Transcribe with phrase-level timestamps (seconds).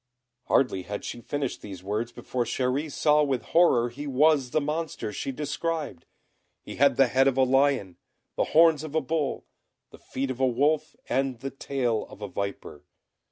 [0.45, 5.13] Hardly had she finished these words before Chéri saw with horror he was the monster
[5.13, 6.07] she described.
[6.63, 7.97] He had the head of a lion,
[8.35, 9.45] the horns of a bull,
[9.91, 12.83] the feet of a wolf, and the tail of a viper.